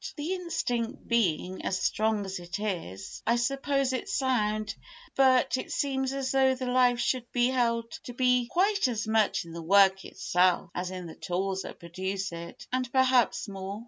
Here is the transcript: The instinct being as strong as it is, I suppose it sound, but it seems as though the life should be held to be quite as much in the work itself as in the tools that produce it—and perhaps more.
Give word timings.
The 0.15 0.33
instinct 0.33 1.07
being 1.07 1.63
as 1.63 1.79
strong 1.79 2.25
as 2.25 2.39
it 2.39 2.57
is, 2.57 3.21
I 3.27 3.35
suppose 3.35 3.93
it 3.93 4.09
sound, 4.09 4.73
but 5.15 5.57
it 5.57 5.71
seems 5.71 6.11
as 6.11 6.31
though 6.31 6.55
the 6.55 6.65
life 6.65 6.99
should 6.99 7.31
be 7.31 7.49
held 7.49 7.91
to 8.05 8.13
be 8.15 8.47
quite 8.47 8.87
as 8.87 9.05
much 9.07 9.45
in 9.45 9.53
the 9.53 9.61
work 9.61 10.03
itself 10.03 10.71
as 10.73 10.89
in 10.89 11.05
the 11.05 11.13
tools 11.13 11.61
that 11.61 11.79
produce 11.79 12.31
it—and 12.31 12.91
perhaps 12.91 13.47
more. 13.47 13.79